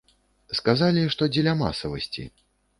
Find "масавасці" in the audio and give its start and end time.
1.63-2.29